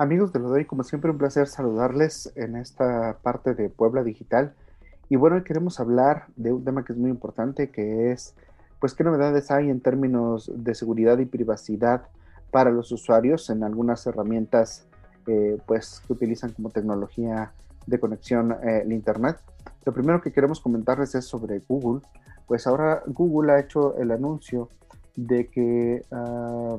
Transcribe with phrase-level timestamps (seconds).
[0.00, 4.54] Amigos de Lodoy, como siempre un placer saludarles en esta parte de Puebla Digital.
[5.10, 8.34] Y bueno, hoy queremos hablar de un tema que es muy importante, que es,
[8.80, 12.04] pues, qué novedades hay en términos de seguridad y privacidad
[12.50, 14.86] para los usuarios en algunas herramientas,
[15.26, 17.52] eh, pues, que utilizan como tecnología
[17.86, 19.36] de conexión eh, el Internet.
[19.84, 22.00] Lo primero que queremos comentarles es sobre Google.
[22.46, 24.70] Pues ahora Google ha hecho el anuncio
[25.14, 26.06] de que...
[26.10, 26.78] Ah,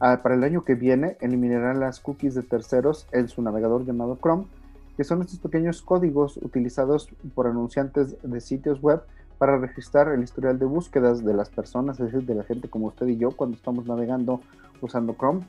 [0.00, 4.16] Ah, para el año que viene eliminarán las cookies de terceros en su navegador llamado
[4.22, 4.46] Chrome,
[4.96, 9.02] que son estos pequeños códigos utilizados por anunciantes de sitios web
[9.38, 12.86] para registrar el historial de búsquedas de las personas, es decir, de la gente como
[12.86, 14.40] usted y yo cuando estamos navegando
[14.80, 15.44] usando Chrome,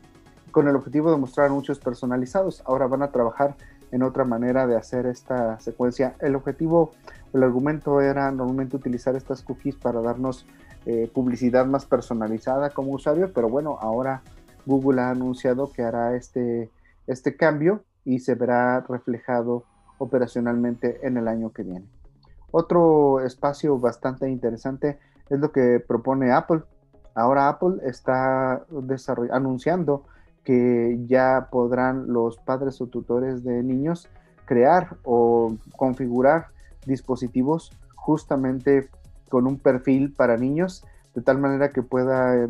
[0.50, 2.64] con el objetivo de mostrar anuncios personalizados.
[2.66, 3.56] Ahora van a trabajar
[3.92, 6.16] en otra manera de hacer esta secuencia.
[6.20, 6.92] El objetivo,
[7.34, 10.48] el argumento era normalmente utilizar estas cookies para darnos
[10.88, 14.24] eh, publicidad más personalizada como usuario, pero bueno, ahora
[14.70, 16.70] Google ha anunciado que hará este,
[17.08, 19.64] este cambio y se verá reflejado
[19.98, 21.88] operacionalmente en el año que viene.
[22.52, 26.62] Otro espacio bastante interesante es lo que propone Apple.
[27.16, 28.64] Ahora Apple está
[29.32, 30.06] anunciando
[30.44, 34.08] que ya podrán los padres o tutores de niños
[34.46, 36.48] crear o configurar
[36.86, 38.90] dispositivos justamente
[39.30, 40.84] con un perfil para niños
[41.20, 42.48] de tal manera que pueda eh,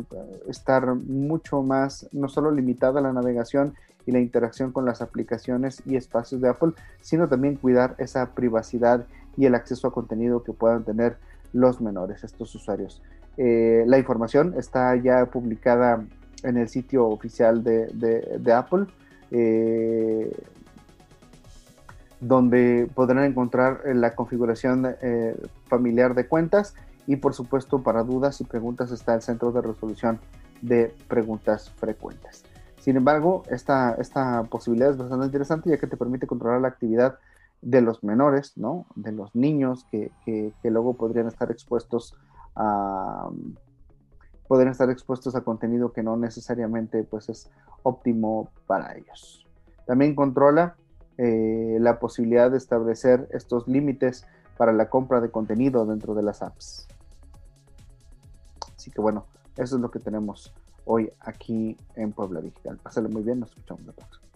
[0.48, 3.74] estar mucho más, no solo limitada la navegación
[4.06, 9.06] y la interacción con las aplicaciones y espacios de Apple, sino también cuidar esa privacidad
[9.36, 11.16] y el acceso a contenido que puedan tener
[11.52, 13.02] los menores, estos usuarios.
[13.36, 16.04] Eh, la información está ya publicada
[16.44, 18.86] en el sitio oficial de, Apple,
[19.32, 20.32] eh,
[22.20, 24.94] donde podrán encontrar la configuración
[25.66, 26.74] familiar de cuentas
[27.06, 30.20] y por supuesto, para dudas y preguntas está el centro de resolución
[30.62, 32.44] de preguntas frecuentes.
[32.78, 37.18] Sin embargo, esta, esta posibilidad es bastante interesante ya que te permite controlar la actividad
[37.62, 38.86] de los menores, ¿no?
[38.94, 42.16] De los niños que, que, luego podrían estar expuestos
[42.56, 43.28] a
[44.48, 47.50] podrían estar expuestos a contenido que no necesariamente pues es
[47.84, 49.46] óptimo para ellos.
[49.86, 50.74] También controla
[51.18, 54.26] eh, la posibilidad de establecer estos límites
[54.60, 56.86] para la compra de contenido dentro de las apps.
[58.76, 59.24] Así que bueno,
[59.56, 60.52] eso es lo que tenemos
[60.84, 62.76] hoy aquí en Puebla Digital.
[62.76, 64.29] Pásale muy bien, nos escuchamos la próxima.